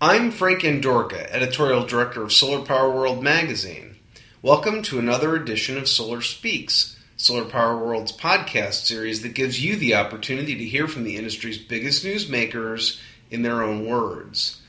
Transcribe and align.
I'm 0.00 0.30
Frank 0.30 0.60
Andorka, 0.60 1.26
editorial 1.28 1.84
director 1.84 2.22
of 2.22 2.32
Solar 2.32 2.64
Power 2.64 2.88
World 2.88 3.20
magazine. 3.20 3.96
Welcome 4.42 4.80
to 4.82 5.00
another 5.00 5.34
edition 5.34 5.76
of 5.76 5.88
Solar 5.88 6.22
Speaks, 6.22 6.96
Solar 7.16 7.44
Power 7.44 7.76
World's 7.76 8.12
podcast 8.12 8.86
series 8.86 9.22
that 9.22 9.34
gives 9.34 9.60
you 9.64 9.74
the 9.74 9.96
opportunity 9.96 10.54
to 10.54 10.64
hear 10.64 10.86
from 10.86 11.02
the 11.02 11.16
industry's 11.16 11.58
biggest 11.58 12.04
newsmakers 12.04 13.00
in 13.28 13.42
their 13.42 13.60
own 13.60 13.86
words. 13.86 14.62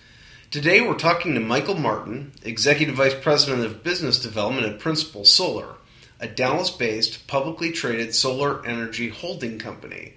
Today 0.50 0.82
we're 0.82 0.96
talking 0.96 1.36
to 1.36 1.40
Michael 1.40 1.78
Martin, 1.78 2.32
Executive 2.42 2.96
Vice 2.96 3.14
President 3.14 3.64
of 3.64 3.84
Business 3.84 4.20
Development 4.20 4.66
at 4.66 4.80
Principal 4.80 5.26
Solar, 5.26 5.76
a 6.20 6.28
Dallas 6.28 6.72
based 6.72 7.28
publicly 7.28 7.72
traded 7.72 8.16
solar 8.16 8.66
energy 8.66 9.10
holding 9.10 9.60
company. 9.60 10.16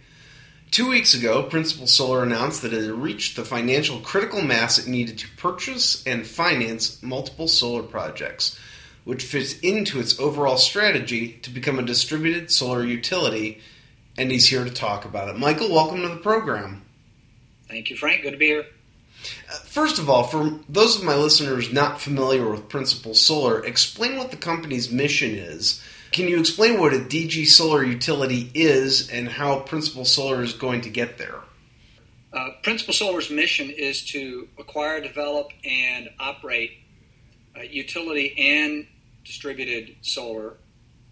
Two 0.72 0.88
weeks 0.88 1.12
ago, 1.12 1.42
Principal 1.42 1.86
Solar 1.86 2.22
announced 2.22 2.62
that 2.62 2.72
it 2.72 2.84
had 2.84 2.92
reached 2.92 3.36
the 3.36 3.44
financial 3.44 4.00
critical 4.00 4.40
mass 4.40 4.78
it 4.78 4.86
needed 4.86 5.18
to 5.18 5.28
purchase 5.36 6.02
and 6.06 6.26
finance 6.26 7.02
multiple 7.02 7.46
solar 7.46 7.82
projects, 7.82 8.58
which 9.04 9.22
fits 9.22 9.58
into 9.58 10.00
its 10.00 10.18
overall 10.18 10.56
strategy 10.56 11.38
to 11.42 11.50
become 11.50 11.78
a 11.78 11.82
distributed 11.82 12.50
solar 12.50 12.86
utility. 12.86 13.60
And 14.16 14.32
he's 14.32 14.48
here 14.48 14.64
to 14.64 14.70
talk 14.70 15.04
about 15.04 15.28
it. 15.28 15.38
Michael, 15.38 15.70
welcome 15.70 16.00
to 16.00 16.08
the 16.08 16.16
program. 16.16 16.80
Thank 17.68 17.90
you, 17.90 17.96
Frank. 17.98 18.22
Good 18.22 18.30
to 18.30 18.38
be 18.38 18.46
here. 18.46 18.64
Uh, 19.50 19.58
first 19.66 19.98
of 19.98 20.08
all, 20.08 20.24
for 20.24 20.58
those 20.70 20.96
of 20.96 21.04
my 21.04 21.16
listeners 21.16 21.70
not 21.70 22.00
familiar 22.00 22.50
with 22.50 22.70
Principal 22.70 23.14
Solar, 23.14 23.62
explain 23.62 24.16
what 24.16 24.30
the 24.30 24.38
company's 24.38 24.90
mission 24.90 25.32
is 25.32 25.82
can 26.12 26.28
you 26.28 26.38
explain 26.38 26.78
what 26.78 26.92
a 26.92 26.98
DG 26.98 27.46
solar 27.46 27.82
utility 27.82 28.50
is 28.54 29.10
and 29.10 29.28
how 29.28 29.60
Principal 29.60 30.04
Solar 30.04 30.42
is 30.42 30.52
going 30.52 30.82
to 30.82 30.90
get 30.90 31.16
there? 31.16 31.40
Uh, 32.32 32.50
Principal 32.62 32.92
Solar's 32.92 33.30
mission 33.30 33.70
is 33.70 34.04
to 34.06 34.48
acquire, 34.58 35.00
develop, 35.00 35.50
and 35.64 36.10
operate 36.20 36.72
uh, 37.56 37.62
utility 37.62 38.34
and 38.38 38.86
distributed 39.24 39.96
solar. 40.02 40.54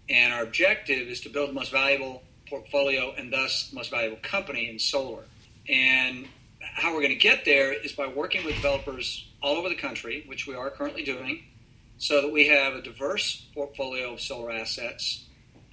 And 0.09 0.33
our 0.33 0.43
objective 0.43 1.07
is 1.07 1.21
to 1.21 1.29
build 1.29 1.49
the 1.49 1.53
most 1.53 1.71
valuable 1.71 2.21
portfolio 2.47 3.13
and 3.17 3.33
thus 3.33 3.69
the 3.69 3.75
most 3.75 3.89
valuable 3.89 4.19
company 4.21 4.69
in 4.69 4.77
solar. 4.77 5.23
And 5.67 6.27
how 6.59 6.93
we're 6.93 7.01
going 7.01 7.09
to 7.09 7.15
get 7.15 7.43
there 7.43 7.73
is 7.73 7.91
by 7.93 8.07
working 8.07 8.45
with 8.45 8.55
developers 8.55 9.27
all 9.41 9.57
over 9.57 9.69
the 9.69 9.75
country, 9.75 10.23
which 10.27 10.45
we 10.45 10.53
are 10.53 10.69
currently 10.69 11.03
doing, 11.03 11.43
so 12.01 12.19
that 12.19 12.31
we 12.31 12.47
have 12.47 12.73
a 12.73 12.81
diverse 12.81 13.45
portfolio 13.53 14.13
of 14.13 14.19
solar 14.19 14.51
assets. 14.51 15.23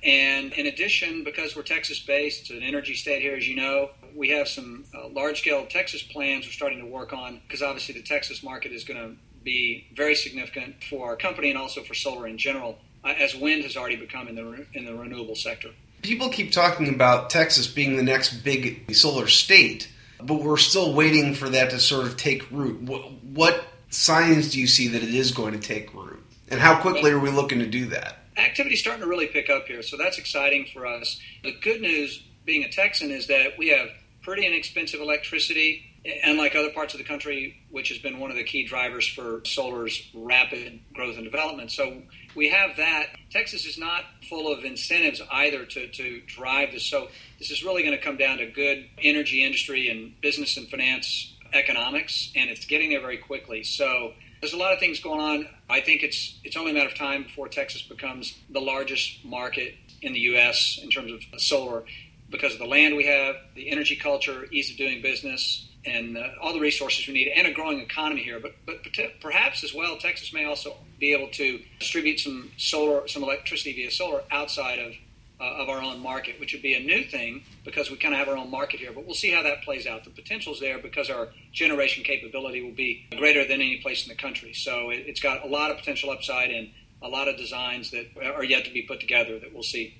And 0.04 0.52
in 0.52 0.66
addition, 0.66 1.24
because 1.24 1.56
we're 1.56 1.62
Texas 1.62 2.00
based, 2.00 2.42
it's 2.42 2.50
an 2.50 2.62
energy 2.62 2.94
state 2.94 3.22
here, 3.22 3.34
as 3.34 3.48
you 3.48 3.56
know, 3.56 3.90
we 4.14 4.28
have 4.28 4.46
some 4.46 4.84
uh, 4.94 5.08
large 5.08 5.40
scale 5.40 5.66
Texas 5.66 6.02
plans 6.02 6.44
we're 6.44 6.52
starting 6.52 6.80
to 6.80 6.86
work 6.86 7.14
on 7.14 7.40
because 7.48 7.62
obviously 7.62 7.94
the 7.94 8.02
Texas 8.02 8.42
market 8.42 8.72
is 8.72 8.84
going 8.84 9.00
to 9.00 9.16
be 9.42 9.86
very 9.96 10.14
significant 10.14 10.84
for 10.84 11.08
our 11.08 11.16
company 11.16 11.48
and 11.48 11.58
also 11.58 11.82
for 11.82 11.94
solar 11.94 12.28
in 12.28 12.36
general, 12.36 12.78
uh, 13.04 13.14
as 13.18 13.34
wind 13.34 13.62
has 13.64 13.74
already 13.74 13.96
become 13.96 14.28
in 14.28 14.34
the, 14.34 14.66
in 14.74 14.84
the 14.84 14.94
renewable 14.94 15.34
sector. 15.34 15.70
People 16.02 16.28
keep 16.28 16.52
talking 16.52 16.92
about 16.92 17.30
Texas 17.30 17.66
being 17.66 17.96
the 17.96 18.02
next 18.02 18.44
big 18.44 18.94
solar 18.94 19.28
state, 19.28 19.90
but 20.22 20.42
we're 20.42 20.58
still 20.58 20.92
waiting 20.92 21.32
for 21.32 21.48
that 21.48 21.70
to 21.70 21.80
sort 21.80 22.06
of 22.06 22.18
take 22.18 22.48
root. 22.50 22.82
What, 22.82 23.10
what 23.22 23.64
signs 23.90 24.50
do 24.50 24.60
you 24.60 24.66
see 24.66 24.88
that 24.88 25.02
it 25.02 25.14
is 25.14 25.32
going 25.32 25.52
to 25.52 25.58
take 25.58 25.94
root? 25.94 26.24
And 26.50 26.60
how 26.60 26.80
quickly 26.80 27.10
are 27.10 27.18
we 27.18 27.30
looking 27.30 27.58
to 27.58 27.66
do 27.66 27.86
that? 27.86 28.18
Activity's 28.36 28.80
starting 28.80 29.02
to 29.02 29.08
really 29.08 29.26
pick 29.26 29.50
up 29.50 29.66
here, 29.66 29.82
so 29.82 29.96
that's 29.96 30.18
exciting 30.18 30.66
for 30.72 30.86
us. 30.86 31.20
The 31.42 31.56
good 31.60 31.80
news, 31.80 32.22
being 32.44 32.64
a 32.64 32.70
Texan, 32.70 33.10
is 33.10 33.26
that 33.26 33.58
we 33.58 33.68
have 33.68 33.88
pretty 34.22 34.46
inexpensive 34.46 35.00
electricity, 35.00 35.84
unlike 36.22 36.54
other 36.54 36.70
parts 36.70 36.94
of 36.94 36.98
the 36.98 37.04
country, 37.04 37.60
which 37.70 37.88
has 37.88 37.98
been 37.98 38.18
one 38.18 38.30
of 38.30 38.36
the 38.36 38.44
key 38.44 38.64
drivers 38.64 39.06
for 39.06 39.42
solar's 39.44 40.08
rapid 40.14 40.80
growth 40.94 41.16
and 41.16 41.24
development. 41.24 41.70
So 41.70 42.02
we 42.36 42.48
have 42.48 42.76
that. 42.76 43.08
Texas 43.30 43.66
is 43.66 43.78
not 43.78 44.04
full 44.28 44.52
of 44.52 44.64
incentives 44.64 45.20
either 45.32 45.64
to, 45.64 45.88
to 45.88 46.20
drive 46.26 46.72
this. 46.72 46.84
So 46.84 47.08
this 47.38 47.50
is 47.50 47.64
really 47.64 47.82
going 47.82 47.96
to 47.96 48.02
come 48.02 48.16
down 48.16 48.38
to 48.38 48.46
good 48.46 48.86
energy 49.02 49.44
industry 49.44 49.88
and 49.88 50.18
business 50.20 50.56
and 50.56 50.68
finance 50.68 51.34
economics, 51.52 52.32
and 52.34 52.50
it's 52.50 52.64
getting 52.66 52.90
there 52.90 53.00
very 53.00 53.18
quickly. 53.18 53.62
So 53.64 54.12
there's 54.40 54.52
a 54.52 54.56
lot 54.56 54.72
of 54.72 54.78
things 54.78 55.00
going 55.00 55.20
on. 55.20 55.48
I 55.68 55.80
think 55.80 56.02
it's 56.02 56.38
it's 56.44 56.56
only 56.56 56.70
a 56.70 56.74
matter 56.74 56.88
of 56.88 56.94
time 56.94 57.24
before 57.24 57.48
Texas 57.48 57.82
becomes 57.82 58.36
the 58.50 58.60
largest 58.60 59.24
market 59.24 59.74
in 60.02 60.12
the 60.12 60.20
U.S. 60.20 60.78
in 60.82 60.90
terms 60.90 61.12
of 61.12 61.40
solar, 61.40 61.84
because 62.30 62.52
of 62.52 62.58
the 62.58 62.66
land 62.66 62.96
we 62.96 63.06
have, 63.06 63.36
the 63.54 63.70
energy 63.70 63.96
culture, 63.96 64.46
ease 64.52 64.70
of 64.70 64.76
doing 64.76 65.02
business, 65.02 65.68
and 65.84 66.16
uh, 66.16 66.28
all 66.40 66.52
the 66.52 66.60
resources 66.60 67.06
we 67.06 67.14
need, 67.14 67.28
and 67.28 67.46
a 67.46 67.52
growing 67.52 67.80
economy 67.80 68.22
here. 68.22 68.40
But 68.40 68.54
but 68.66 68.76
perhaps 69.20 69.64
as 69.64 69.74
well, 69.74 69.96
Texas 69.96 70.32
may 70.32 70.44
also 70.44 70.76
be 70.98 71.12
able 71.12 71.28
to 71.28 71.60
distribute 71.78 72.20
some 72.20 72.50
solar, 72.56 73.08
some 73.08 73.22
electricity 73.22 73.72
via 73.72 73.90
solar 73.90 74.22
outside 74.30 74.78
of 74.78 74.92
uh, 75.40 75.44
of 75.44 75.68
our 75.68 75.80
own 75.80 76.00
market, 76.00 76.40
which 76.40 76.52
would 76.52 76.62
be 76.62 76.74
a 76.74 76.80
new 76.80 77.04
thing 77.04 77.42
because 77.64 77.90
we 77.90 77.96
kind 77.96 78.14
of 78.14 78.18
have 78.18 78.28
our 78.28 78.36
own 78.36 78.50
market 78.50 78.80
here. 78.80 78.92
But 78.92 79.06
we'll 79.06 79.14
see 79.14 79.30
how 79.30 79.42
that 79.42 79.62
plays 79.62 79.86
out. 79.86 80.04
The 80.04 80.10
potential's 80.10 80.60
there 80.60 80.78
because 80.78 81.10
our 81.10 81.28
generation 81.52 82.04
capability 82.04 82.62
will 82.62 82.72
be 82.74 83.06
greater 83.16 83.46
than 83.46 83.60
any 83.60 83.78
place 83.78 84.04
in 84.04 84.08
the 84.08 84.20
country. 84.20 84.52
So 84.52 84.90
it, 84.90 85.04
it's 85.06 85.20
got 85.20 85.44
a 85.44 85.48
lot 85.48 85.70
of 85.70 85.78
potential 85.78 86.10
upside 86.10 86.50
and 86.50 86.70
a 87.02 87.08
lot 87.08 87.28
of 87.28 87.36
designs 87.36 87.90
that 87.92 88.06
are 88.22 88.44
yet 88.44 88.64
to 88.64 88.72
be 88.72 88.82
put 88.82 89.00
together 89.00 89.38
that 89.38 89.52
we'll 89.52 89.62
see. 89.62 89.94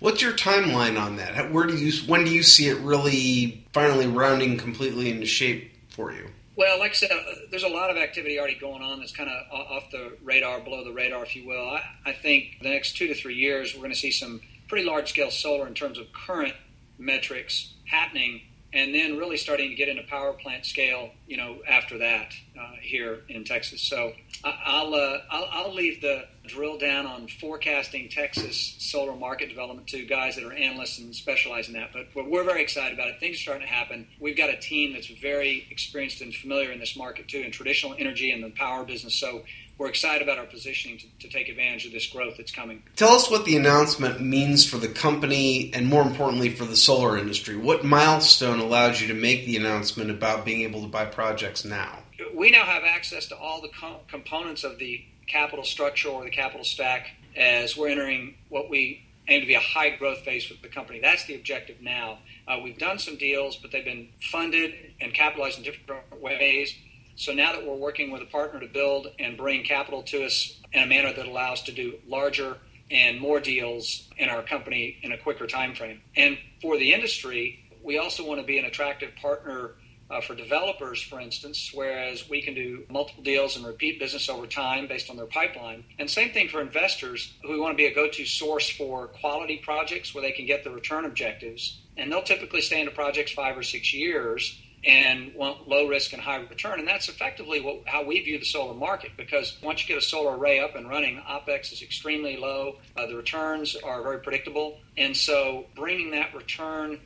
What's 0.00 0.22
your 0.22 0.32
timeline 0.32 1.00
on 1.00 1.16
that? 1.16 1.52
Where 1.52 1.66
do 1.66 1.76
you 1.76 1.92
when 2.06 2.24
do 2.24 2.30
you 2.30 2.42
see 2.42 2.68
it 2.68 2.78
really 2.78 3.66
finally 3.72 4.06
rounding 4.06 4.56
completely 4.56 5.10
into 5.10 5.26
shape 5.26 5.72
for 5.88 6.12
you? 6.12 6.28
Well, 6.56 6.78
like 6.78 6.92
I 6.92 6.94
said, 6.94 7.10
uh, 7.10 7.20
there's 7.50 7.64
a 7.64 7.68
lot 7.68 7.90
of 7.90 7.96
activity 7.96 8.38
already 8.38 8.56
going 8.58 8.80
on 8.80 9.00
that's 9.00 9.12
kind 9.12 9.28
of 9.28 9.52
off 9.52 9.90
the 9.90 10.16
radar, 10.22 10.60
below 10.60 10.84
the 10.84 10.92
radar, 10.92 11.24
if 11.24 11.34
you 11.34 11.48
will. 11.48 11.68
I, 11.68 11.82
I 12.06 12.12
think 12.12 12.58
the 12.62 12.70
next 12.70 12.96
two 12.96 13.08
to 13.08 13.14
three 13.14 13.34
years, 13.34 13.74
we're 13.74 13.80
going 13.80 13.92
to 13.92 13.98
see 13.98 14.12
some 14.12 14.40
pretty 14.74 14.88
large 14.88 15.08
scale 15.10 15.30
solar 15.30 15.68
in 15.68 15.74
terms 15.74 16.00
of 16.00 16.06
current 16.12 16.52
metrics 16.98 17.74
happening 17.84 18.40
and 18.72 18.92
then 18.92 19.16
really 19.16 19.36
starting 19.36 19.70
to 19.70 19.76
get 19.76 19.88
into 19.88 20.02
power 20.02 20.32
plant 20.32 20.66
scale, 20.66 21.10
you 21.28 21.36
know, 21.36 21.58
after 21.68 21.98
that 21.98 22.32
uh, 22.58 22.72
here 22.80 23.20
in 23.28 23.44
Texas. 23.44 23.80
So 23.80 24.12
I'll, 24.42 24.92
uh, 24.92 25.18
I'll, 25.30 25.48
I'll 25.52 25.74
leave 25.74 26.00
the 26.00 26.24
drill 26.46 26.78
down 26.78 27.06
on 27.06 27.26
forecasting 27.26 28.08
Texas 28.08 28.76
solar 28.78 29.16
market 29.16 29.48
development 29.48 29.88
to 29.88 30.04
guys 30.04 30.36
that 30.36 30.44
are 30.44 30.52
analysts 30.52 30.98
and 30.98 31.14
specialize 31.14 31.68
in 31.68 31.74
that. 31.74 31.90
But, 31.92 32.08
but 32.14 32.28
we're 32.28 32.44
very 32.44 32.62
excited 32.62 32.92
about 32.94 33.08
it. 33.08 33.20
Things 33.20 33.36
are 33.36 33.40
starting 33.40 33.66
to 33.66 33.72
happen. 33.72 34.06
We've 34.20 34.36
got 34.36 34.50
a 34.50 34.56
team 34.56 34.92
that's 34.92 35.06
very 35.06 35.66
experienced 35.70 36.20
and 36.20 36.34
familiar 36.34 36.70
in 36.70 36.78
this 36.78 36.96
market 36.96 37.28
too, 37.28 37.40
in 37.40 37.50
traditional 37.50 37.94
energy 37.98 38.30
and 38.30 38.42
the 38.42 38.50
power 38.50 38.84
business. 38.84 39.14
So 39.14 39.42
we're 39.78 39.88
excited 39.88 40.22
about 40.22 40.38
our 40.38 40.46
positioning 40.46 40.98
to, 40.98 41.06
to, 41.20 41.28
take 41.28 41.48
advantage 41.48 41.86
of 41.86 41.92
this 41.92 42.06
growth 42.06 42.36
that's 42.36 42.52
coming. 42.52 42.82
Tell 42.94 43.12
us 43.12 43.28
what 43.28 43.44
the 43.44 43.56
announcement 43.56 44.20
means 44.20 44.68
for 44.68 44.76
the 44.76 44.88
company 44.88 45.72
and 45.74 45.86
more 45.86 46.02
importantly 46.02 46.50
for 46.50 46.64
the 46.64 46.76
solar 46.76 47.18
industry. 47.18 47.56
What 47.56 47.84
milestone 47.84 48.60
allows 48.60 49.00
you 49.00 49.08
to 49.08 49.14
make 49.14 49.46
the 49.46 49.56
announcement 49.56 50.10
about 50.10 50.44
being 50.44 50.62
able 50.62 50.82
to 50.82 50.88
buy 50.88 51.06
projects 51.06 51.64
now? 51.64 51.98
We 52.32 52.50
now 52.50 52.64
have 52.64 52.84
access 52.84 53.26
to 53.26 53.36
all 53.36 53.60
the 53.60 53.68
com- 53.68 53.96
components 54.08 54.62
of 54.62 54.78
the 54.78 55.04
capital 55.26 55.64
structure 55.64 56.08
or 56.08 56.24
the 56.24 56.30
capital 56.30 56.64
stack 56.64 57.08
as 57.36 57.76
we're 57.76 57.88
entering 57.88 58.34
what 58.48 58.70
we 58.70 59.04
aim 59.28 59.40
to 59.40 59.46
be 59.46 59.54
a 59.54 59.60
high 59.60 59.90
growth 59.90 60.18
phase 60.18 60.44
for 60.44 60.54
the 60.62 60.68
company. 60.68 61.00
That's 61.00 61.24
the 61.24 61.34
objective 61.34 61.80
now. 61.80 62.18
Uh, 62.46 62.58
we've 62.62 62.78
done 62.78 62.98
some 62.98 63.16
deals, 63.16 63.56
but 63.56 63.72
they've 63.72 63.84
been 63.84 64.08
funded 64.30 64.74
and 65.00 65.14
capitalized 65.14 65.58
in 65.58 65.64
different 65.64 66.20
ways. 66.20 66.74
So 67.16 67.32
now 67.32 67.52
that 67.52 67.64
we're 67.66 67.76
working 67.76 68.10
with 68.10 68.22
a 68.22 68.26
partner 68.26 68.60
to 68.60 68.66
build 68.66 69.08
and 69.18 69.36
bring 69.36 69.64
capital 69.64 70.02
to 70.04 70.24
us 70.24 70.60
in 70.72 70.82
a 70.82 70.86
manner 70.86 71.12
that 71.12 71.26
allows 71.26 71.62
to 71.62 71.72
do 71.72 71.94
larger 72.06 72.58
and 72.90 73.20
more 73.20 73.40
deals 73.40 74.08
in 74.18 74.28
our 74.28 74.42
company 74.42 74.98
in 75.02 75.12
a 75.12 75.18
quicker 75.18 75.46
time 75.46 75.74
frame. 75.74 76.00
And 76.16 76.36
for 76.60 76.76
the 76.76 76.92
industry, 76.92 77.60
we 77.82 77.98
also 77.98 78.26
want 78.26 78.40
to 78.40 78.46
be 78.46 78.58
an 78.58 78.64
attractive 78.64 79.14
partner 79.16 79.72
uh, 80.10 80.20
for 80.20 80.34
developers, 80.34 81.02
for 81.02 81.20
instance, 81.20 81.70
whereas 81.72 82.28
we 82.28 82.42
can 82.42 82.54
do 82.54 82.84
multiple 82.90 83.22
deals 83.22 83.56
and 83.56 83.66
repeat 83.66 83.98
business 83.98 84.28
over 84.28 84.46
time 84.46 84.86
based 84.86 85.10
on 85.10 85.16
their 85.16 85.26
pipeline. 85.26 85.84
And 85.98 86.10
same 86.10 86.32
thing 86.32 86.48
for 86.48 86.60
investors 86.60 87.32
who 87.42 87.60
want 87.60 87.72
to 87.72 87.76
be 87.76 87.86
a 87.86 87.94
go 87.94 88.08
to 88.08 88.24
source 88.26 88.68
for 88.68 89.08
quality 89.08 89.58
projects 89.58 90.14
where 90.14 90.22
they 90.22 90.32
can 90.32 90.46
get 90.46 90.64
the 90.64 90.70
return 90.70 91.04
objectives. 91.04 91.80
And 91.96 92.10
they'll 92.10 92.22
typically 92.22 92.60
stay 92.60 92.80
into 92.80 92.92
projects 92.92 93.32
five 93.32 93.56
or 93.56 93.62
six 93.62 93.94
years 93.94 94.60
and 94.86 95.34
want 95.34 95.66
low 95.66 95.86
risk 95.86 96.12
and 96.12 96.20
high 96.20 96.36
return. 96.36 96.78
And 96.78 96.86
that's 96.86 97.08
effectively 97.08 97.60
what, 97.60 97.82
how 97.86 98.04
we 98.04 98.20
view 98.20 98.38
the 98.38 98.44
solar 98.44 98.74
market 98.74 99.12
because 99.16 99.56
once 99.62 99.82
you 99.82 99.88
get 99.88 100.02
a 100.02 100.06
solar 100.06 100.36
array 100.36 100.60
up 100.60 100.76
and 100.76 100.88
running, 100.88 101.22
OPEX 101.28 101.72
is 101.72 101.82
extremely 101.82 102.36
low. 102.36 102.76
Uh, 102.96 103.06
the 103.06 103.16
returns 103.16 103.76
are 103.76 104.02
very 104.02 104.20
predictable. 104.20 104.78
And 104.96 105.16
so 105.16 105.66
bringing 105.74 106.10
that 106.10 106.34
return 106.34 107.00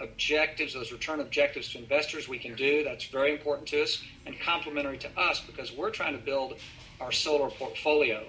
objectives, 0.00 0.74
those 0.74 0.92
return 0.92 1.20
objectives 1.20 1.70
to 1.70 1.78
investors, 1.78 2.28
we 2.28 2.38
can 2.38 2.54
do. 2.54 2.84
That's 2.84 3.04
very 3.06 3.32
important 3.32 3.68
to 3.68 3.82
us 3.82 4.02
and 4.26 4.38
complementary 4.40 4.98
to 4.98 5.08
us 5.18 5.40
because 5.40 5.72
we're 5.72 5.90
trying 5.90 6.16
to 6.16 6.24
build 6.24 6.54
our 7.00 7.12
solar 7.12 7.50
portfolio. 7.50 8.24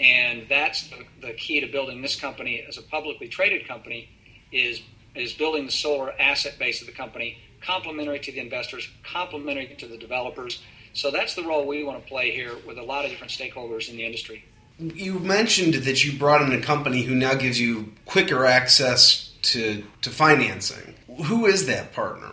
And 0.00 0.46
that's 0.48 0.88
the, 0.88 1.04
the 1.20 1.32
key 1.34 1.60
to 1.60 1.66
building 1.66 2.02
this 2.02 2.16
company 2.16 2.64
as 2.68 2.78
a 2.78 2.82
publicly 2.82 3.28
traded 3.28 3.68
company 3.68 4.08
is, 4.50 4.80
is 5.14 5.32
building 5.32 5.66
the 5.66 5.72
solar 5.72 6.12
asset 6.20 6.58
base 6.58 6.80
of 6.80 6.86
the 6.86 6.92
company 6.92 7.38
complementary 7.64 8.18
to 8.20 8.32
the 8.32 8.40
investors, 8.40 8.88
complementary 9.02 9.74
to 9.76 9.86
the 9.86 9.96
developers, 9.96 10.62
So 10.94 11.10
that's 11.10 11.34
the 11.34 11.42
role 11.42 11.66
we 11.66 11.82
want 11.82 12.00
to 12.00 12.08
play 12.08 12.30
here 12.30 12.52
with 12.66 12.78
a 12.78 12.82
lot 12.82 13.04
of 13.04 13.10
different 13.10 13.32
stakeholders 13.32 13.90
in 13.90 13.96
the 13.96 14.04
industry. 14.04 14.44
You 14.78 15.18
mentioned 15.18 15.74
that 15.74 16.04
you 16.04 16.16
brought 16.16 16.42
in 16.42 16.52
a 16.52 16.60
company 16.60 17.02
who 17.02 17.16
now 17.16 17.34
gives 17.34 17.60
you 17.60 17.92
quicker 18.06 18.46
access 18.46 19.33
to, 19.44 19.84
to 20.02 20.10
financing. 20.10 20.94
Who 21.26 21.46
is 21.46 21.66
that 21.66 21.92
partner? 21.92 22.30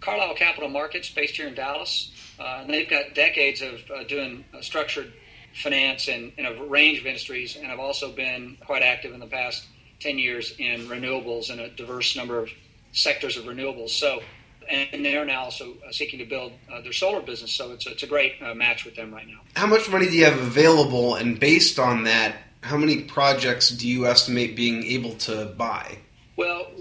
Carlyle 0.00 0.34
Capital 0.34 0.68
Markets, 0.68 1.10
based 1.10 1.36
here 1.36 1.48
in 1.48 1.54
Dallas. 1.54 2.10
Uh, 2.38 2.60
and 2.62 2.70
they've 2.70 2.88
got 2.88 3.14
decades 3.14 3.62
of 3.62 3.80
uh, 3.94 4.04
doing 4.04 4.44
uh, 4.52 4.60
structured 4.60 5.12
finance 5.54 6.08
in, 6.08 6.32
in 6.36 6.46
a 6.46 6.64
range 6.64 6.98
of 6.98 7.06
industries, 7.06 7.56
and 7.56 7.66
have 7.66 7.78
also 7.78 8.10
been 8.10 8.56
quite 8.64 8.82
active 8.82 9.14
in 9.14 9.20
the 9.20 9.26
past 9.26 9.64
10 10.00 10.18
years 10.18 10.54
in 10.58 10.86
renewables 10.88 11.50
and 11.50 11.60
a 11.60 11.70
diverse 11.70 12.16
number 12.16 12.38
of 12.38 12.50
sectors 12.92 13.36
of 13.36 13.44
renewables. 13.44 13.90
So, 13.90 14.20
and 14.68 15.04
they're 15.04 15.24
now 15.24 15.44
also 15.44 15.74
uh, 15.86 15.92
seeking 15.92 16.18
to 16.18 16.24
build 16.24 16.52
uh, 16.72 16.80
their 16.80 16.92
solar 16.92 17.20
business. 17.20 17.52
So 17.52 17.72
it's, 17.72 17.86
it's 17.86 18.02
a 18.02 18.06
great 18.06 18.34
uh, 18.42 18.54
match 18.54 18.84
with 18.84 18.96
them 18.96 19.14
right 19.14 19.26
now. 19.26 19.40
How 19.54 19.66
much 19.66 19.88
money 19.88 20.06
do 20.06 20.16
you 20.16 20.24
have 20.24 20.38
available? 20.38 21.14
And 21.14 21.38
based 21.38 21.78
on 21.78 22.04
that, 22.04 22.36
how 22.62 22.76
many 22.76 23.02
projects 23.02 23.70
do 23.70 23.86
you 23.86 24.06
estimate 24.06 24.56
being 24.56 24.84
able 24.84 25.14
to 25.14 25.46
buy? 25.56 25.98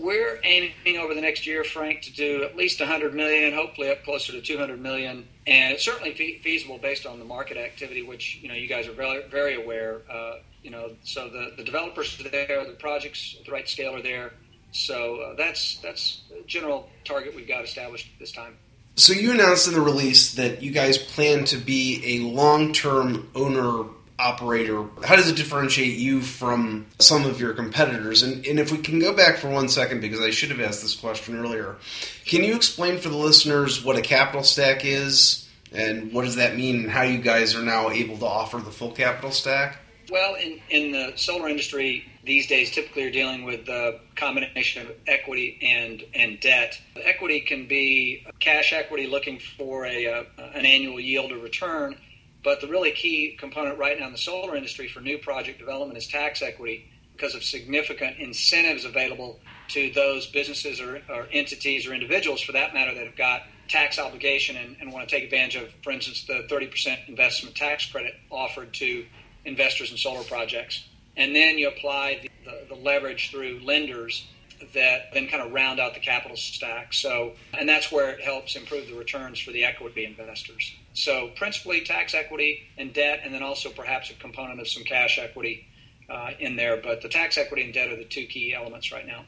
We're 0.03 0.41
aiming 0.43 0.97
over 0.99 1.13
the 1.13 1.21
next 1.21 1.47
year, 1.47 1.63
Frank, 1.63 2.01
to 2.01 2.11
do 2.11 2.43
at 2.43 2.57
least 2.57 2.81
100 2.81 3.15
million, 3.15 3.53
hopefully 3.53 3.89
up 3.89 4.03
closer 4.03 4.33
to 4.33 4.41
200 4.41 4.77
million, 4.81 5.25
and 5.47 5.71
it's 5.71 5.85
certainly 5.85 6.13
fe- 6.13 6.39
feasible 6.39 6.77
based 6.77 7.05
on 7.05 7.19
the 7.19 7.25
market 7.25 7.55
activity, 7.55 8.01
which 8.01 8.37
you 8.41 8.49
know 8.49 8.53
you 8.53 8.67
guys 8.67 8.85
are 8.85 8.91
very, 8.91 9.23
very 9.29 9.55
aware. 9.55 10.01
Uh, 10.11 10.39
you 10.61 10.71
know, 10.71 10.91
so 11.05 11.29
the, 11.29 11.53
the 11.55 11.63
developers 11.63 12.19
are 12.19 12.27
there, 12.27 12.65
the 12.65 12.73
projects 12.73 13.37
at 13.39 13.45
the 13.45 13.51
right 13.53 13.67
scale 13.69 13.95
are 13.95 14.01
there. 14.01 14.33
So 14.73 15.21
uh, 15.21 15.35
that's 15.35 15.77
that's 15.77 16.23
the 16.29 16.43
general 16.47 16.89
target 17.05 17.33
we've 17.33 17.47
got 17.47 17.63
established 17.63 18.09
this 18.19 18.33
time. 18.33 18.57
So 18.95 19.13
you 19.13 19.31
announced 19.31 19.69
in 19.69 19.73
the 19.73 19.81
release 19.81 20.33
that 20.35 20.61
you 20.61 20.71
guys 20.71 20.97
plan 20.97 21.45
to 21.45 21.57
be 21.57 22.17
a 22.17 22.29
long-term 22.29 23.29
owner 23.35 23.85
operator. 24.19 24.85
How 25.03 25.15
does 25.15 25.29
it 25.29 25.35
differentiate 25.35 25.97
you 25.97 26.21
from 26.21 26.85
some 26.99 27.25
of 27.25 27.39
your 27.39 27.53
competitors? 27.53 28.23
And, 28.23 28.45
and 28.45 28.59
if 28.59 28.71
we 28.71 28.77
can 28.77 28.99
go 28.99 29.13
back 29.13 29.37
for 29.37 29.49
one 29.49 29.69
second, 29.69 30.01
because 30.01 30.21
I 30.21 30.29
should 30.29 30.49
have 30.49 30.59
asked 30.59 30.81
this 30.81 30.95
question 30.95 31.37
earlier, 31.37 31.77
can 32.25 32.43
you 32.43 32.55
explain 32.55 32.97
for 32.99 33.09
the 33.09 33.17
listeners 33.17 33.83
what 33.83 33.97
a 33.97 34.01
capital 34.01 34.43
stack 34.43 34.85
is 34.85 35.49
and 35.71 36.13
what 36.13 36.25
does 36.25 36.35
that 36.35 36.55
mean 36.55 36.81
and 36.81 36.89
how 36.91 37.01
you 37.01 37.17
guys 37.17 37.55
are 37.55 37.63
now 37.63 37.89
able 37.89 38.17
to 38.17 38.25
offer 38.25 38.57
the 38.57 38.71
full 38.71 38.91
capital 38.91 39.31
stack? 39.31 39.79
Well, 40.11 40.35
in, 40.35 40.59
in 40.69 40.91
the 40.91 41.13
solar 41.15 41.49
industry 41.49 42.05
these 42.23 42.47
days, 42.47 42.71
typically 42.71 43.03
you're 43.03 43.11
dealing 43.11 43.45
with 43.45 43.67
a 43.69 43.99
combination 44.15 44.85
of 44.85 44.95
equity 45.07 45.57
and, 45.61 46.03
and 46.13 46.39
debt. 46.39 46.79
Equity 47.01 47.39
can 47.39 47.67
be 47.67 48.25
cash 48.39 48.73
equity 48.73 49.07
looking 49.07 49.39
for 49.39 49.85
a, 49.85 50.05
a 50.05 50.25
an 50.53 50.65
annual 50.65 50.99
yield 50.99 51.31
or 51.31 51.37
return, 51.37 51.95
but 52.43 52.61
the 52.61 52.67
really 52.67 52.91
key 52.91 53.35
component 53.39 53.77
right 53.77 53.99
now 53.99 54.07
in 54.07 54.11
the 54.11 54.17
solar 54.17 54.55
industry 54.55 54.87
for 54.87 54.99
new 54.99 55.17
project 55.17 55.59
development 55.59 55.97
is 55.97 56.07
tax 56.07 56.41
equity 56.41 56.89
because 57.15 57.35
of 57.35 57.43
significant 57.43 58.17
incentives 58.17 58.85
available 58.85 59.39
to 59.69 59.91
those 59.91 60.27
businesses 60.27 60.81
or, 60.81 61.01
or 61.09 61.27
entities 61.31 61.87
or 61.87 61.93
individuals, 61.93 62.41
for 62.41 62.51
that 62.53 62.73
matter, 62.73 62.93
that 62.93 63.05
have 63.05 63.15
got 63.15 63.43
tax 63.69 63.97
obligation 63.97 64.57
and, 64.57 64.75
and 64.81 64.91
want 64.91 65.07
to 65.07 65.15
take 65.15 65.23
advantage 65.23 65.55
of, 65.55 65.69
for 65.83 65.91
instance, 65.91 66.25
the 66.25 66.45
30% 66.49 67.07
investment 67.07 67.55
tax 67.55 67.85
credit 67.85 68.13
offered 68.29 68.73
to 68.73 69.05
investors 69.45 69.91
in 69.91 69.97
solar 69.97 70.23
projects. 70.23 70.87
And 71.15 71.35
then 71.35 71.57
you 71.57 71.67
apply 71.67 72.19
the, 72.23 72.29
the, 72.45 72.75
the 72.75 72.81
leverage 72.81 73.29
through 73.31 73.61
lenders 73.63 74.27
that 74.73 75.13
then 75.13 75.27
kind 75.27 75.43
of 75.43 75.51
round 75.51 75.79
out 75.79 75.93
the 75.93 75.99
capital 75.99 76.37
stack. 76.37 76.93
So, 76.93 77.33
and 77.57 77.67
that's 77.67 77.91
where 77.91 78.09
it 78.11 78.21
helps 78.21 78.55
improve 78.55 78.87
the 78.87 78.95
returns 78.95 79.39
for 79.39 79.51
the 79.51 79.65
equity 79.65 80.05
investors. 80.05 80.73
So, 80.93 81.31
principally 81.35 81.81
tax 81.81 82.13
equity 82.13 82.63
and 82.77 82.93
debt, 82.93 83.21
and 83.23 83.33
then 83.33 83.41
also 83.41 83.69
perhaps 83.69 84.09
a 84.11 84.13
component 84.13 84.59
of 84.59 84.67
some 84.67 84.83
cash 84.83 85.17
equity 85.17 85.67
uh, 86.09 86.31
in 86.39 86.55
there. 86.55 86.77
But 86.77 87.01
the 87.01 87.09
tax 87.09 87.37
equity 87.37 87.63
and 87.63 87.73
debt 87.73 87.89
are 87.89 87.95
the 87.95 88.05
two 88.05 88.25
key 88.25 88.53
elements 88.53 88.91
right 88.91 89.05
now. 89.05 89.25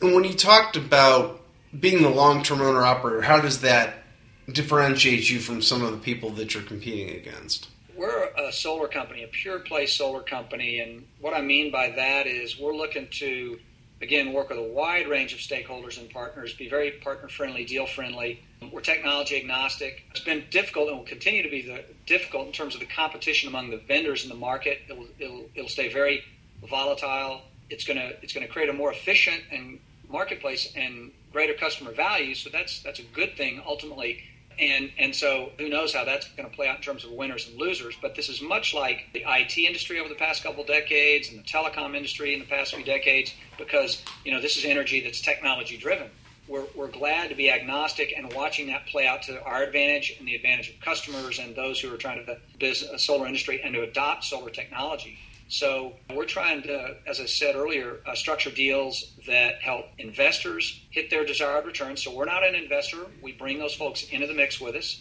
And 0.00 0.14
when 0.14 0.24
you 0.24 0.32
talked 0.32 0.76
about 0.76 1.42
being 1.78 2.02
the 2.02 2.08
long-term 2.08 2.60
owner 2.62 2.82
operator, 2.82 3.20
how 3.20 3.40
does 3.40 3.60
that 3.60 4.02
differentiate 4.50 5.28
you 5.28 5.40
from 5.40 5.60
some 5.60 5.82
of 5.82 5.92
the 5.92 5.98
people 5.98 6.30
that 6.30 6.54
you're 6.54 6.62
competing 6.62 7.14
against? 7.14 7.68
we're 8.00 8.30
a 8.38 8.50
solar 8.50 8.88
company, 8.88 9.24
a 9.24 9.28
pure 9.28 9.58
play 9.58 9.84
solar 9.84 10.22
company, 10.22 10.80
and 10.80 11.06
what 11.20 11.34
I 11.34 11.42
mean 11.42 11.70
by 11.70 11.90
that 11.90 12.26
is 12.26 12.58
we're 12.58 12.74
looking 12.74 13.08
to 13.18 13.58
again 14.00 14.32
work 14.32 14.48
with 14.48 14.58
a 14.58 14.62
wide 14.62 15.08
range 15.08 15.32
of 15.32 15.38
stakeholders 15.38 15.98
and 15.98 16.08
partners, 16.10 16.54
be 16.54 16.68
very 16.68 16.92
partner 16.92 17.28
friendly, 17.28 17.64
deal 17.64 17.86
friendly. 17.86 18.42
We're 18.72 18.80
technology 18.80 19.36
agnostic. 19.36 20.04
It's 20.10 20.20
been 20.20 20.44
difficult 20.50 20.88
and 20.88 20.98
will 20.98 21.04
continue 21.04 21.42
to 21.42 21.50
be 21.50 21.62
the, 21.62 21.84
difficult 22.06 22.46
in 22.46 22.52
terms 22.52 22.74
of 22.74 22.80
the 22.80 22.86
competition 22.86 23.48
among 23.48 23.70
the 23.70 23.78
vendors 23.78 24.22
in 24.22 24.28
the 24.28 24.36
market. 24.36 24.80
It'll, 24.88 25.06
it'll, 25.18 25.44
it'll 25.54 25.68
stay 25.68 25.92
very 25.92 26.22
volatile. 26.68 27.42
It's 27.68 27.84
going 27.84 27.98
to 27.98 28.16
it's 28.22 28.32
going 28.32 28.46
to 28.46 28.52
create 28.52 28.68
a 28.68 28.72
more 28.72 28.92
efficient 28.92 29.42
and 29.52 29.78
marketplace 30.08 30.72
and 30.74 31.12
greater 31.32 31.54
customer 31.54 31.92
value. 31.92 32.34
So 32.34 32.50
that's 32.50 32.82
that's 32.82 32.98
a 32.98 33.04
good 33.14 33.36
thing 33.36 33.62
ultimately 33.66 34.24
and 34.58 34.90
and 34.98 35.14
so 35.14 35.50
who 35.58 35.68
knows 35.68 35.94
how 35.94 36.04
that's 36.04 36.28
going 36.28 36.48
to 36.48 36.54
play 36.54 36.68
out 36.68 36.76
in 36.76 36.82
terms 36.82 37.04
of 37.04 37.12
winners 37.12 37.48
and 37.48 37.58
losers. 37.58 37.94
But 38.00 38.14
this 38.14 38.28
is 38.28 38.42
much 38.42 38.74
like 38.74 39.06
the 39.12 39.24
IT 39.26 39.56
industry 39.58 39.98
over 39.98 40.08
the 40.08 40.14
past 40.14 40.42
couple 40.42 40.64
decades 40.64 41.30
and 41.30 41.38
the 41.38 41.44
telecom 41.44 41.96
industry 41.96 42.34
in 42.34 42.40
the 42.40 42.46
past 42.46 42.74
few 42.74 42.84
decades, 42.84 43.34
because 43.58 44.02
you 44.24 44.32
know 44.32 44.40
this 44.40 44.56
is 44.56 44.64
energy 44.64 45.00
that's 45.00 45.20
technology 45.20 45.76
driven. 45.76 46.10
We're, 46.48 46.64
we're 46.74 46.88
glad 46.88 47.28
to 47.28 47.36
be 47.36 47.48
agnostic 47.48 48.12
and 48.16 48.32
watching 48.32 48.66
that 48.68 48.86
play 48.86 49.06
out 49.06 49.22
to 49.24 49.40
our 49.44 49.62
advantage 49.62 50.16
and 50.18 50.26
the 50.26 50.34
advantage 50.34 50.70
of 50.70 50.80
customers 50.80 51.38
and 51.38 51.54
those 51.54 51.78
who 51.78 51.94
are 51.94 51.96
trying 51.96 52.26
to 52.26 52.38
build 52.58 52.76
a 52.92 52.98
solar 52.98 53.26
industry 53.26 53.60
and 53.62 53.72
to 53.74 53.82
adopt 53.82 54.24
solar 54.24 54.50
technology. 54.50 55.16
So 55.50 55.94
we're 56.14 56.26
trying 56.26 56.62
to, 56.62 56.96
as 57.08 57.18
I 57.18 57.26
said 57.26 57.56
earlier, 57.56 57.96
uh, 58.06 58.14
structure 58.14 58.52
deals 58.52 59.12
that 59.26 59.60
help 59.60 59.86
investors 59.98 60.80
hit 60.90 61.10
their 61.10 61.24
desired 61.24 61.66
return. 61.66 61.96
So 61.96 62.14
we're 62.14 62.24
not 62.24 62.46
an 62.46 62.54
investor. 62.54 62.98
We 63.20 63.32
bring 63.32 63.58
those 63.58 63.74
folks 63.74 64.04
into 64.04 64.28
the 64.28 64.34
mix 64.34 64.60
with 64.60 64.76
us. 64.76 65.00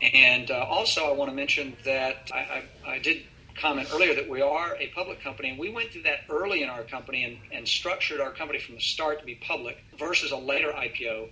And 0.00 0.52
uh, 0.52 0.64
also, 0.70 1.06
I 1.06 1.12
want 1.12 1.32
to 1.32 1.34
mention 1.34 1.76
that 1.84 2.30
I, 2.32 2.38
I, 2.38 2.90
I, 2.92 2.98
did 3.00 3.24
comment 3.60 3.88
earlier 3.92 4.14
that 4.14 4.30
we 4.30 4.40
are 4.40 4.76
a 4.76 4.86
public 4.94 5.20
company, 5.20 5.50
and 5.50 5.58
we 5.58 5.70
went 5.70 5.90
through 5.90 6.02
that 6.02 6.20
early 6.30 6.62
in 6.62 6.68
our 6.70 6.84
company 6.84 7.24
and, 7.24 7.36
and 7.50 7.66
structured 7.66 8.20
our 8.20 8.30
company 8.30 8.60
from 8.60 8.76
the 8.76 8.80
start 8.80 9.18
to 9.18 9.26
be 9.26 9.34
public 9.34 9.78
versus 9.98 10.30
a 10.30 10.36
later 10.36 10.70
IPO. 10.70 11.30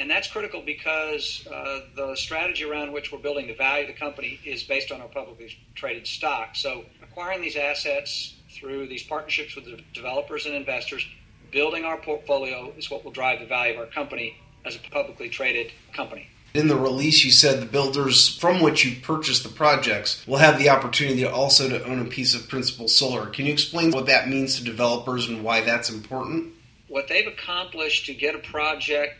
And 0.00 0.10
that's 0.10 0.28
critical 0.28 0.62
because 0.64 1.46
uh, 1.46 1.82
the 1.94 2.16
strategy 2.16 2.64
around 2.64 2.90
which 2.90 3.12
we're 3.12 3.18
building 3.18 3.46
the 3.46 3.54
value 3.54 3.86
of 3.86 3.94
the 3.94 4.00
company 4.00 4.40
is 4.44 4.64
based 4.64 4.90
on 4.90 5.00
our 5.00 5.08
publicly 5.08 5.56
traded 5.76 6.08
stock. 6.08 6.56
So 6.56 6.86
acquiring 7.20 7.42
these 7.42 7.56
assets 7.56 8.34
through 8.50 8.88
these 8.88 9.02
partnerships 9.02 9.54
with 9.54 9.66
the 9.66 9.78
developers 9.92 10.46
and 10.46 10.54
investors, 10.54 11.06
building 11.50 11.84
our 11.84 11.98
portfolio 11.98 12.72
is 12.78 12.90
what 12.90 13.04
will 13.04 13.10
drive 13.10 13.40
the 13.40 13.46
value 13.46 13.74
of 13.74 13.78
our 13.78 13.86
company 13.86 14.34
as 14.64 14.74
a 14.74 14.78
publicly 14.90 15.28
traded 15.28 15.70
company. 15.92 16.26
In 16.54 16.68
the 16.68 16.76
release, 16.76 17.22
you 17.22 17.30
said 17.30 17.60
the 17.60 17.66
builders 17.66 18.38
from 18.38 18.62
which 18.62 18.86
you 18.86 19.02
purchase 19.02 19.42
the 19.42 19.50
projects 19.50 20.26
will 20.26 20.38
have 20.38 20.58
the 20.58 20.70
opportunity 20.70 21.26
also 21.26 21.68
to 21.68 21.84
own 21.84 22.00
a 22.00 22.06
piece 22.06 22.34
of 22.34 22.48
Principal 22.48 22.88
Solar. 22.88 23.26
Can 23.26 23.44
you 23.44 23.52
explain 23.52 23.90
what 23.90 24.06
that 24.06 24.30
means 24.30 24.56
to 24.56 24.64
developers 24.64 25.28
and 25.28 25.44
why 25.44 25.60
that's 25.60 25.90
important? 25.90 26.54
What 26.88 27.06
they've 27.08 27.26
accomplished 27.26 28.06
to 28.06 28.14
get 28.14 28.34
a 28.34 28.38
project 28.38 29.19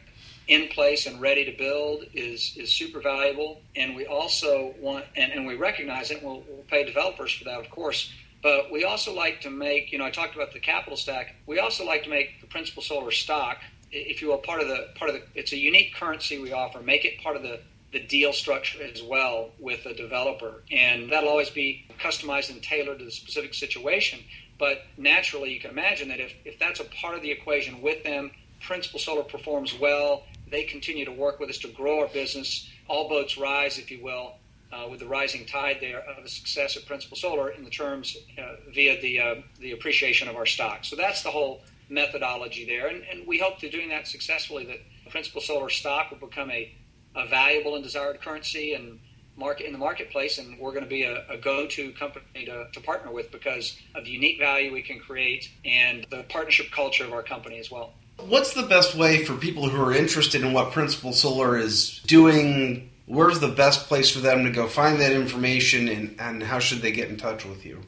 in 0.50 0.66
place 0.66 1.07
and 1.07 1.21
ready 1.21 1.45
to 1.45 1.57
build 1.57 2.04
is 2.12 2.57
is 2.57 2.75
super 2.75 3.00
valuable. 3.00 3.62
And 3.76 3.95
we 3.95 4.04
also 4.04 4.75
want, 4.80 5.04
and, 5.16 5.33
and 5.33 5.47
we 5.47 5.54
recognize 5.54 6.11
it. 6.11 6.23
We'll, 6.23 6.42
we'll 6.49 6.64
pay 6.69 6.85
developers 6.85 7.33
for 7.33 7.45
that, 7.45 7.61
of 7.61 7.71
course. 7.71 8.12
But 8.42 8.73
we 8.73 8.85
also 8.85 9.14
like 9.14 9.40
to 9.42 9.50
make, 9.50 9.92
you 9.92 9.99
know, 9.99 10.07
I 10.07 10.11
talked 10.11 10.35
about 10.35 10.52
the 10.52 10.59
capital 10.61 10.97
stack. 10.97 11.37
We 11.47 11.61
also 11.61 11.87
like 11.87 12.02
to 12.02 12.11
make 12.11 12.40
the 12.40 12.49
principal 12.49 12.83
solar 12.83 13.12
stock, 13.12 13.59
if 13.92 14.21
you 14.21 14.28
will, 14.28 14.38
part 14.38 14.61
of 14.61 14.66
the 14.66 14.88
part 14.97 15.11
of 15.11 15.16
the. 15.16 15.23
It's 15.38 15.52
a 15.52 15.59
unique 15.59 15.95
currency 15.95 16.38
we 16.38 16.52
offer. 16.52 16.80
Make 16.80 17.04
it 17.04 17.23
part 17.23 17.37
of 17.37 17.42
the 17.42 17.61
the 17.92 18.00
deal 18.00 18.33
structure 18.33 18.83
as 18.83 19.02
well 19.02 19.50
with 19.59 19.85
the 19.85 19.95
developer, 19.95 20.62
and 20.71 21.11
that'll 21.12 21.28
always 21.28 21.50
be 21.50 21.87
customized 22.00 22.50
and 22.50 22.62
tailored 22.62 22.99
to 22.99 23.04
the 23.04 23.11
specific 23.11 23.54
situation. 23.54 24.21
But 24.59 24.83
naturally, 24.97 25.52
you 25.54 25.61
can 25.61 25.71
imagine 25.71 26.09
that 26.09 26.21
if, 26.21 26.35
if 26.45 26.59
that's 26.59 26.80
a 26.80 26.85
part 26.85 27.16
of 27.16 27.23
the 27.23 27.30
equation 27.30 27.80
with 27.80 28.04
them, 28.04 28.30
Principal 28.60 29.00
Solar 29.00 29.24
performs 29.24 29.78
well, 29.78 30.24
they 30.50 30.64
continue 30.64 31.04
to 31.04 31.12
work 31.12 31.40
with 31.40 31.50
us 31.50 31.58
to 31.58 31.68
grow 31.68 32.00
our 32.00 32.08
business. 32.08 32.68
All 32.88 33.08
boats 33.08 33.38
rise, 33.38 33.78
if 33.78 33.90
you 33.90 34.02
will, 34.02 34.34
uh, 34.72 34.86
with 34.88 35.00
the 35.00 35.06
rising 35.06 35.46
tide 35.46 35.78
there 35.80 36.00
of 36.00 36.22
the 36.22 36.28
success 36.28 36.76
of 36.76 36.86
Principal 36.86 37.16
Solar 37.16 37.50
in 37.50 37.64
the 37.64 37.70
terms 37.70 38.16
uh, 38.38 38.56
via 38.72 39.00
the 39.00 39.20
uh, 39.20 39.34
the 39.58 39.72
appreciation 39.72 40.28
of 40.28 40.36
our 40.36 40.46
stock. 40.46 40.84
So 40.84 40.96
that's 40.96 41.22
the 41.22 41.30
whole 41.30 41.62
methodology 41.88 42.64
there, 42.66 42.88
and, 42.88 43.02
and 43.10 43.26
we 43.26 43.38
hope 43.38 43.58
to 43.60 43.70
doing 43.70 43.88
that 43.88 44.06
successfully. 44.06 44.64
That 44.66 44.78
Principal 45.10 45.40
Solar 45.40 45.70
stock 45.70 46.10
will 46.10 46.28
become 46.28 46.50
a, 46.50 46.72
a 47.16 47.26
valuable 47.26 47.74
and 47.74 47.82
desired 47.82 48.20
currency 48.20 48.74
and 48.74 49.00
market 49.36 49.66
in 49.66 49.72
the 49.72 49.78
marketplace, 49.78 50.38
and 50.38 50.58
we're 50.58 50.70
going 50.70 50.84
to 50.84 50.88
be 50.88 51.02
a, 51.02 51.24
a 51.28 51.36
go-to 51.38 51.92
company 51.92 52.44
to, 52.44 52.68
to 52.72 52.80
partner 52.80 53.10
with 53.10 53.32
because 53.32 53.76
of 53.94 54.04
the 54.04 54.10
unique 54.10 54.38
value 54.38 54.72
we 54.72 54.82
can 54.82 55.00
create 55.00 55.50
and 55.64 56.06
the 56.10 56.24
partnership 56.28 56.70
culture 56.70 57.04
of 57.04 57.12
our 57.12 57.22
company 57.22 57.58
as 57.58 57.70
well. 57.70 57.94
What's 58.28 58.54
the 58.54 58.62
best 58.62 58.94
way 58.94 59.24
for 59.24 59.34
people 59.34 59.68
who 59.68 59.82
are 59.82 59.92
interested 59.92 60.42
in 60.42 60.52
what 60.52 60.70
Principal 60.72 61.12
Solar 61.12 61.58
is 61.58 61.98
doing, 62.06 62.90
where's 63.06 63.40
the 63.40 63.48
best 63.48 63.88
place 63.88 64.08
for 64.10 64.20
them 64.20 64.44
to 64.44 64.50
go 64.50 64.68
find 64.68 65.00
that 65.00 65.12
information 65.12 65.88
and, 65.88 66.16
and 66.20 66.42
how 66.42 66.58
should 66.58 66.82
they 66.82 66.92
get 66.92 67.08
in 67.08 67.16
touch 67.16 67.44
with 67.44 67.66
you? 67.66 67.82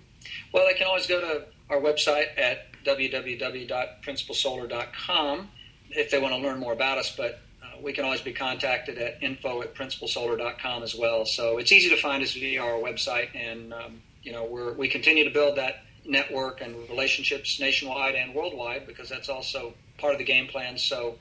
Well, 0.52 0.66
they 0.66 0.74
can 0.74 0.86
always 0.86 1.06
go 1.06 1.20
to 1.20 1.44
our 1.70 1.80
website 1.80 2.36
at 2.36 2.66
www.principalsolar.com 2.84 5.48
if 5.90 6.10
they 6.10 6.18
want 6.18 6.34
to 6.34 6.40
learn 6.40 6.58
more 6.58 6.72
about 6.72 6.98
us, 6.98 7.14
but 7.16 7.40
uh, 7.62 7.66
we 7.80 7.92
can 7.92 8.04
always 8.04 8.20
be 8.20 8.32
contacted 8.32 8.98
at 8.98 9.22
info 9.22 9.62
at 9.62 9.74
principalsolar.com 9.74 10.82
as 10.82 10.94
well. 10.94 11.24
So 11.24 11.58
it's 11.58 11.72
easy 11.72 11.88
to 11.90 11.96
find 11.96 12.22
us 12.22 12.34
via 12.34 12.62
our 12.62 12.80
website, 12.80 13.28
and 13.34 13.72
um, 13.72 14.02
you 14.22 14.32
know 14.32 14.44
we're, 14.44 14.72
we 14.72 14.88
continue 14.88 15.24
to 15.24 15.30
build 15.30 15.56
that 15.58 15.84
network 16.04 16.60
and 16.60 16.74
relationships 16.88 17.60
nationwide 17.60 18.14
and 18.14 18.34
worldwide 18.34 18.86
because 18.86 19.08
that's 19.08 19.28
also 19.28 19.74
part 19.98 20.12
of 20.12 20.18
the 20.18 20.24
game 20.24 20.46
plan. 20.46 20.76
So 20.78 21.16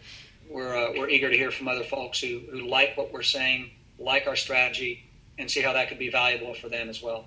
we're, 0.50 0.76
uh, 0.76 0.94
we're 0.98 1.10
eager 1.10 1.30
to 1.30 1.38
hear 1.38 1.52
from 1.52 1.68
other 1.68 1.84
folks 1.84 2.20
who, 2.20 2.42
who 2.52 2.68
like 2.68 2.98
what 2.98 3.14
we're 3.14 3.22
saying, 3.22 3.72
like 4.00 4.28
our 4.28 4.36
strategy, 4.36 5.04
and 5.38 5.50
see 5.50 5.62
how 5.62 5.74
that 5.74 5.88
could 5.88 6.00
be 6.00 6.10
valuable 6.10 6.54
for 6.54 6.70
them 6.70 6.90
as 6.90 7.02
well. 7.02 7.26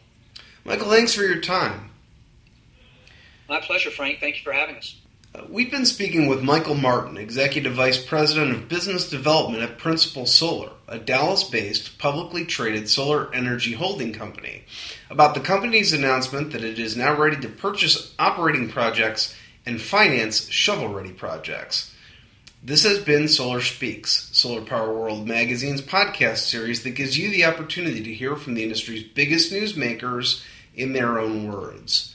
Michael, 0.65 0.91
thanks 0.91 1.15
for 1.15 1.23
your 1.23 1.41
time. 1.41 1.91
My 3.49 3.61
pleasure, 3.61 3.91
Frank. 3.91 4.21
Thank 4.21 4.37
you 4.37 4.43
for 4.43 4.53
having 4.53 4.77
us. 4.77 4.97
We've 5.49 5.71
been 5.71 5.85
speaking 5.85 6.29
with 6.29 6.45
Michael 6.45 6.77
Martin, 6.77 7.17
Executive 7.17 7.75
Vice 7.75 8.01
President 8.01 8.53
of 8.53 8.69
Business 8.69 9.11
Development 9.11 9.65
at 9.65 9.79
Principal 9.79 10.27
Solar, 10.27 10.71
a 10.87 10.97
Dallas 10.97 11.43
based, 11.43 11.99
publicly 11.99 12.45
traded 12.45 12.89
solar 12.89 13.35
energy 13.35 13.73
holding 13.73 14.13
company, 14.13 14.63
about 15.11 15.35
the 15.35 15.41
company's 15.41 15.93
announcement 15.93 16.53
that 16.53 16.63
it 16.63 16.79
is 16.79 16.97
now 16.97 17.17
ready 17.17 17.37
to 17.41 17.49
purchase 17.49 18.15
operating 18.17 18.69
projects 18.69 19.35
and 19.67 19.83
finance 19.83 20.49
shovel 20.51 20.89
ready 20.89 21.13
projects. 21.13 21.93
This 22.63 22.85
has 22.85 23.01
been 23.01 23.27
Solar 23.27 23.61
Speaks, 23.61 24.31
Solar 24.33 24.63
Power 24.63 24.95
World 24.95 25.27
magazine's 25.27 25.83
podcast 25.83 26.49
series 26.49 26.85
that 26.85 26.91
gives 26.91 27.19
you 27.19 27.31
the 27.31 27.45
opportunity 27.45 28.05
to 28.05 28.15
hear 28.15 28.37
from 28.37 28.55
the 28.55 28.63
industry's 28.63 29.03
biggest 29.03 29.53
newsmakers 29.53 30.45
in 30.77 30.93
their 30.93 31.19
own 31.19 31.51
words. 31.51 32.14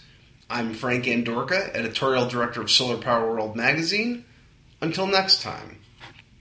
I'm 0.51 0.73
Frank 0.73 1.05
Andorka, 1.05 1.69
editorial 1.75 2.27
director 2.27 2.59
of 2.59 2.71
Solar 2.71 2.97
Power 2.97 3.29
World 3.29 3.55
magazine. 3.55 4.25
Until 4.81 5.05
next 5.05 5.43
time. 5.43 5.78